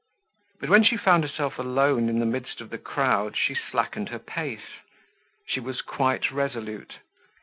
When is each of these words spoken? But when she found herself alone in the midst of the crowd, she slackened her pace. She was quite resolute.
But 0.59 0.69
when 0.71 0.83
she 0.83 0.97
found 0.97 1.23
herself 1.23 1.59
alone 1.59 2.09
in 2.09 2.17
the 2.17 2.25
midst 2.25 2.59
of 2.59 2.71
the 2.71 2.79
crowd, 2.79 3.37
she 3.37 3.53
slackened 3.53 4.09
her 4.09 4.17
pace. 4.17 4.79
She 5.45 5.59
was 5.59 5.83
quite 5.83 6.31
resolute. 6.31 6.93